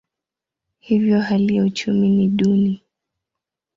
[0.79, 2.83] Hivyo hali ya uchumi ni duni.